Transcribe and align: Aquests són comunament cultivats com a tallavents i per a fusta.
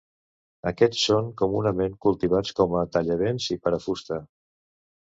Aquests 0.69 1.03
són 1.09 1.27
comunament 1.43 1.99
cultivats 2.07 2.57
com 2.61 2.75
a 2.81 2.85
tallavents 2.97 3.53
i 3.59 3.63
per 3.69 3.79
a 3.79 3.83
fusta. 3.89 4.23